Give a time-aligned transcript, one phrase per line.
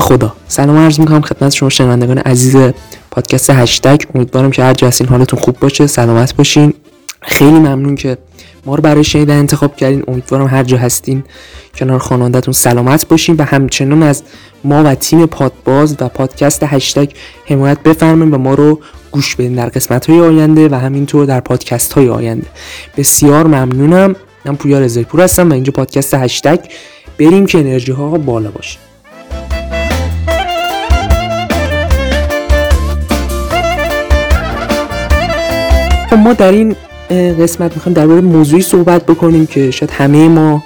[0.00, 0.32] خدا.
[0.48, 2.72] سلام عرض می‌کنم خدمت شما شنوندگان عزیز
[3.10, 4.00] پادکست هشتگ.
[4.14, 6.74] امیدوارم که هر جا هستین حالتون خوب باشه سلامت باشین.
[7.22, 8.18] خیلی ممنون که
[8.66, 10.02] ما رو برای شنیدن انتخاب کردین.
[10.08, 11.24] امیدوارم هر جا هستین
[11.74, 14.22] کنار خانوادهتون سلامت باشین و همچنان از
[14.64, 17.10] ما و تیم پادباز و پادکست هشتگ
[17.46, 18.80] حمایت بفرمایید و ما رو
[19.10, 22.46] گوش بدین در قسمت های آینده و همینطور در پادکست های آینده.
[22.96, 24.16] بسیار ممنونم.
[24.44, 26.58] من پویا رزایپور هستم و اینجا پادکست هشتگ.
[27.18, 28.78] بریم که انرژی ها بالا باشه.
[36.10, 36.76] خب ما در این
[37.40, 40.62] قسمت می‌خوایم درباره موضوعی صحبت بکنیم که شاید همه ما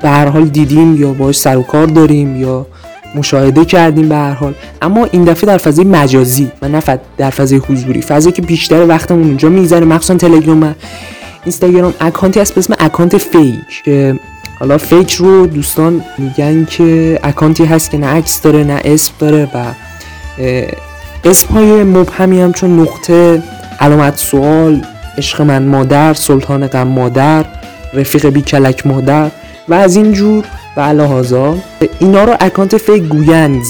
[0.00, 2.66] به هر حال دیدیم یا باش سر و کار داریم یا
[3.14, 4.54] مشاهده کردیم به هر حال.
[4.82, 6.82] اما این دفعه در فضای مجازی و نه
[7.16, 10.74] در فضای حضوری فضایی که بیشتر وقتمون اونجا می‌ذاره مخصوصا تلگرام
[11.44, 14.20] اینستاگرام account ی هست به اسم account fake که
[14.60, 19.12] حالا fake رو دوستان میگن که account ی هست که نه عکس داره نه اسم
[19.18, 19.64] داره و
[21.24, 23.42] اسم های مبهمی هم چون نقطه
[23.80, 24.82] علامت سوال
[25.18, 27.44] عشق من مادر سلطان غم مادر
[27.94, 29.30] رفیق بی کلک مادر
[29.68, 30.44] و از این جور
[30.76, 31.56] و لحاظا
[31.98, 33.62] اینا رو account fake گویند.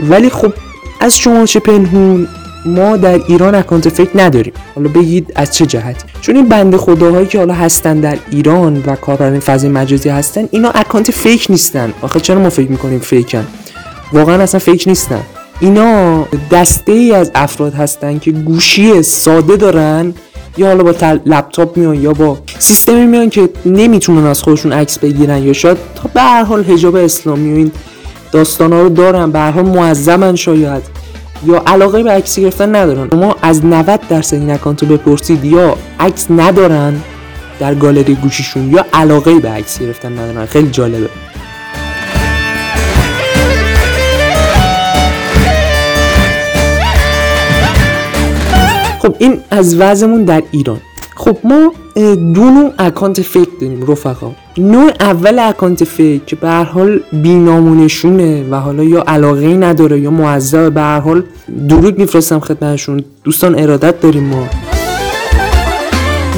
[0.00, 0.52] ولی خب
[1.00, 2.28] از شما چه پنهون؟
[2.66, 4.52] ما در ایران account fake نداریم.
[4.74, 8.96] حالا بگید از چه جهت چون این بنده خداهایی که حالا هستن در ایران و
[8.96, 11.92] کاربران فضای مجازی هستن اینا account fake نیستن.
[12.02, 13.46] آخه چرا ما فکر می‌کنیم fake ن؟
[14.12, 15.20] واقعا اصلا fake نیستن.
[15.60, 20.14] اینا دسته ای از افراد هستن که گوشی ساده دارن
[20.56, 20.94] یا حالا با
[21.26, 26.10] لپتاپ میان یا با سیستمی میان که نمی‌تونن از خودشون عکس بگیرن یا شاید تا
[26.14, 27.72] به هر حال حجاب اسلامی و این
[28.32, 30.82] داستان ها رو دارن به هر حال معظمن شاید.
[31.46, 33.18] یا علاقه به عکس گرفتن ندارن.
[33.18, 37.00] ما از 90 درصد این اکانتو بپرسید یا عکس ندارن
[37.60, 40.46] در گالری گوشیشون یا علاقه به عکس گرفتن ندارن.
[40.46, 41.08] خیلی جالبه.
[48.98, 50.80] خب این از وضعمون در ایران.
[51.16, 51.72] خب ما
[52.34, 54.32] دو نوع اکانت فیک داریم رفقا.
[54.58, 60.10] نوع اول اکانت فیک که به هر حال بینامونشونه و حالا یا علاقه نداره یا
[60.10, 61.22] معذب به هر حال
[61.68, 63.04] درود میفرستم خدمتشون.
[63.24, 64.46] دوستان ارادت داریم ما.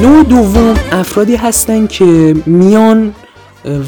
[0.01, 3.13] نوع دوم افرادی هستن که میان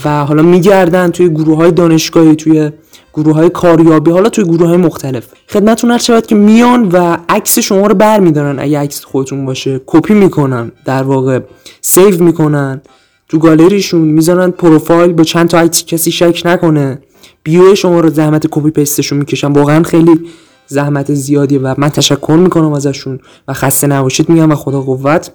[0.06, 2.72] و حالا میگردن توی گروه های دانشگاهی توی
[3.14, 5.28] گروه های کاریابی حالا توی گروه های مختلف.
[5.50, 9.82] خدمتتون هر شود که میان و عکس شما رو بر میدارن اگه عکس خودتون باشه
[9.86, 11.40] کپی می‌کنن در واقع
[11.82, 12.82] save می‌کنن
[13.30, 17.02] تو گالریشون می‌ذارن پروفایل با چند تا عکس کسی شک نکنه.
[17.44, 19.52] bio شما رو زحمت copy paste شون می‌کشن.
[19.52, 20.30] واقعا خیلی
[20.68, 25.32] زحمت زیادی و من تشکر می‌کنم ازشون و خسته نباشید میگم و خدا قوت.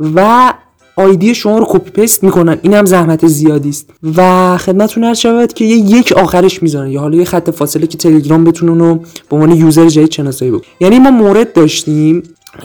[0.00, 0.52] و
[0.96, 2.58] ID شما رو copy paste می‌کنن.
[2.62, 3.90] این هم زحمت زیادی است.
[4.16, 6.90] و خدمتتون عرض شود که یه یک آخرش می‌ذارن.
[6.90, 8.94] یا حالا یه خط فاصله که تلگرام بتونه اونو
[9.30, 12.22] به عنوان user جدید شناسایی بکنه یعنی ما مورد داشتیم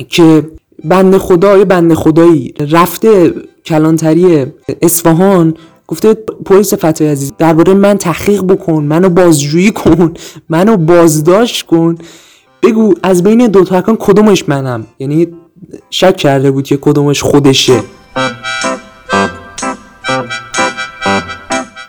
[0.09, 0.47] که
[0.83, 3.33] بنده خدا یه بنده خدایی رفته
[3.65, 4.45] کلانتری
[4.81, 5.53] اصفهان
[5.87, 6.13] گفته
[6.45, 10.13] پلیس فتای عزیز درباره من تحقیق بکن منو بازجویی کن
[10.49, 11.95] منو بازداشت کن.
[12.63, 15.27] بگو از بین دو تا کدومش منم؟ یعنی
[15.89, 17.83] شک کرده بود که کدومش خودشه.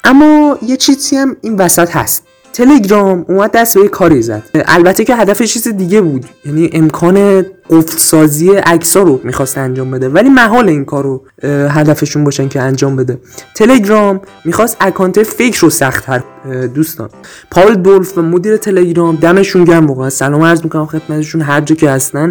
[0.04, 2.24] اما یه چیزی هم این وسط هست.
[2.52, 4.42] تلگرام اومد دست به کاری زد.
[4.54, 6.26] البته که هدف چیز دیگه بود.
[6.44, 10.08] یعنی امکان قفل سازی عکس‌ها رو می‌خواست انجام بده.
[10.08, 11.24] علی ای حال این کار رو
[11.68, 13.18] هدفشون باشن که انجام بده.
[13.54, 16.22] تلگرام می‌خواست account fake رو سختتر
[16.74, 17.08] دوستان.
[17.50, 20.10] پاول دورف و مدیر تلگرام دمشون گرم واقعا.
[20.10, 22.30] سلام عرض می‌کنم خدمتشون هر جا که هستن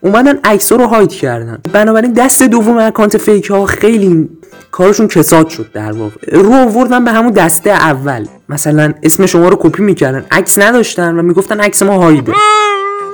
[0.00, 1.58] اومدن عکس رو hide کردن.
[1.72, 4.28] بنابراین دسته دوم account fake ها خیلی
[4.70, 6.14] کارشون کساد شد در واقع.
[6.32, 8.26] رو آوردن به همون دسته اول.
[8.48, 10.24] مثلا اسم شما رو کپی می‌کردن.
[10.30, 12.32] عکس نداشتن و می‌گفتن عکس ما hide ه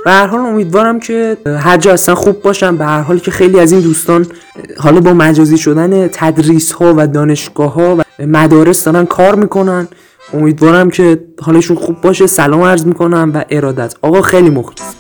[0.04, 2.76] به هر حال امیدوارم که هر جا هستن خوب باشن.
[2.76, 4.26] به هر حال که خیلی از این دوستان
[4.78, 9.88] حالا با مجازی شدن تدریس ها و دانشگاه ها و مدارس دارن کار می‌کنن.
[10.34, 12.26] امیدوارم که حالشون خوب باشه.
[12.26, 13.94] سلام عرض می‌کنم و ارادت.
[14.02, 14.94] آقا خیلی مخلص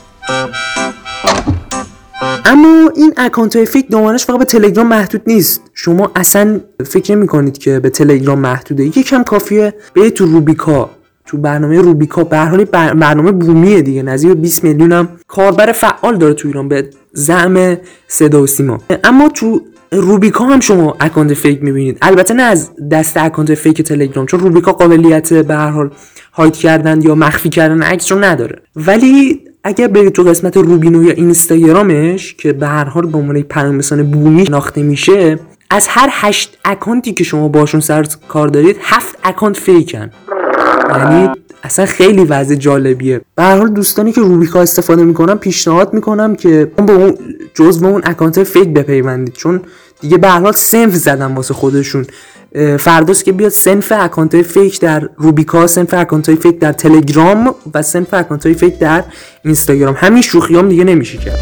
[2.44, 5.62] اما این اکانت های فیک دامانش فقط به تلگرام محدود نیست.
[5.74, 8.84] شما اصلا فکر نمی کنید که به تلگرام محدوده.
[8.84, 10.90] یکم کافیه به تو روبیکا.
[11.26, 12.24] تو برنامه روبیکا.
[12.24, 14.02] به هر حال برنامه بومیه دیگه.
[14.02, 16.68] نزدیک 20 میلیون هم کاربر فعال داره تو ایران.
[16.68, 17.76] به زعم
[18.08, 18.78] صدا و سیما.
[19.04, 19.60] اما تو
[19.92, 21.98] روبیکا هم شما account fake می‌بینید.
[22.02, 25.90] البته نه از دسته account fake تلگرام چون روبیکا قابلیت به هر حال
[26.32, 28.62] hide کردن یا مخفی کردن عکس رو نداره.
[28.76, 33.80] ولی اگر برید تو قسمت روبینو یا اینستاگرامش که به هر حال به عنوان پیام
[34.10, 35.38] بومی شناخته میشه
[35.70, 40.10] از هر هشت account ی که شما باشون سر کار دارید هفت account fake ن.
[40.90, 41.28] یعنی
[41.62, 43.20] اصلا خیلی وضع جالبیه.
[43.34, 47.14] به هر حال دوستانی که روبیکا استفاده می‌کنم پیشنهاد می‌کنم که اون به اون
[47.54, 49.34] جزء اون account fake بپیوندید.
[49.34, 49.60] چون
[50.00, 52.06] دیگه به هر حال صنف زدن واسه خودشون.
[52.78, 58.14] فرداست که بیاد صنف account fake در روبیکا صنف account fake در تلگرام و صنف
[58.14, 59.04] account fake در
[59.44, 59.94] اینستاگرام.
[59.98, 61.38] همین شوخیام دیگه نمیشه کرد.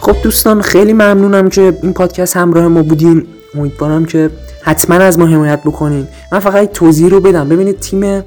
[0.00, 3.26] خب دوستان خیلی ممنونم که این پادکست همراه ما بودین.
[3.54, 4.30] امیدوارم که
[4.62, 6.08] حتما از ما حمایت بکنین.
[6.32, 7.48] من فقط توضیح رو بدم.
[7.48, 8.24] ببینید تیم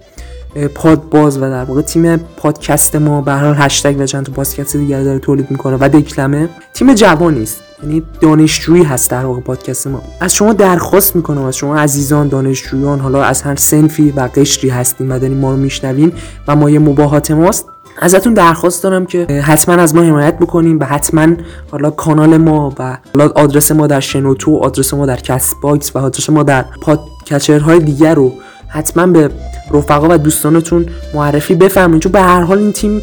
[0.75, 5.03] پادباز و در واقع تیم پادکست ما به هر هشتگ و چند تا پادکست دیگر
[5.03, 6.50] داره تولید می‌کنه و دکلمه.
[6.73, 7.61] تیم جوانی است.
[7.83, 10.01] یعنی دانشجویی هست در واقع پادکست ما.
[10.19, 15.12] از شما درخواست می‌کنم از شما عزیزان دانشجویان حالا از هر سنفی و قشری هستین
[15.12, 16.13] و دارین ما رو میشنوین
[16.47, 17.65] و ما یه مباهات ماست
[18.01, 21.27] ازتون درخواست دارم که حتما از ما حمایت بکنیم و حتما
[21.71, 26.00] حالا کانال ما و حالا آدرس ما در شنوتو آدرس ما در کست باکس و
[26.00, 28.33] آدرس ما در podcatcher های دیگر رو
[28.68, 29.29] حتما به
[29.71, 33.01] رفقا و دوستانتون معرفی بفرمایید چون به هر حال این تیم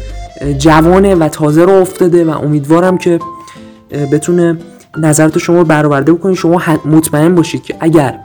[0.57, 3.19] جوانه و تازه راه افتاده و امیدوارم که
[3.91, 4.57] بتونه
[4.97, 8.19] نظرات شما رو برآورده بکنید شما مطمئن باشید که اگر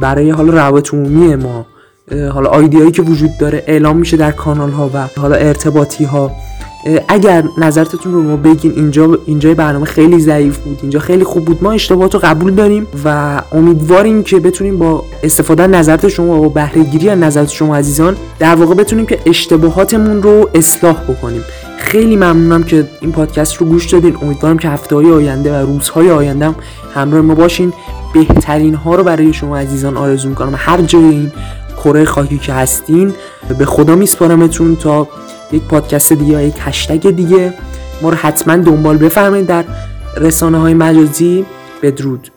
[0.00, 1.66] برای حالا روابط عمومی ما
[2.32, 6.30] حالا ID یایی که وجود داره اعلام میشه در کانال ها و حالا ارتباطی ها
[7.08, 11.64] اگر نظرتون رو ما بگین اینجا اینجا برنامه خیلی ضعیف بود اینجا خیلی خوب بود
[11.64, 16.82] ما اشتباهات رو قبول داریم و امیدواریم که بتونیم با استفاده نظرت شما و بهره
[16.82, 21.42] گیری از نظرت شما عزیزان در واقع بتونیم که اشتباهاتمون رو اصلاح بکنیم.
[21.82, 24.16] خیلی ممنونم که این پادکست رو گوش دادین.
[24.22, 26.54] امیدوارم که هفته های آینده و روزهای آینده هم
[26.94, 27.72] همراه ما باشین.
[28.14, 30.54] بهترین ها رو برای شما عزیزان آرزو می‌کنم.
[30.56, 31.32] هر جای این
[31.76, 33.14] کره خاکی که هستین
[33.58, 35.08] به خدا میسپارمتون تا
[35.52, 37.54] یک پادکست دیگه یک هشتگ دیگه.
[38.02, 39.46] ما رو حتما دنبال بفرمایید.
[39.46, 39.64] در
[40.16, 41.44] رسانه های مجازی
[41.82, 42.31] بدرود.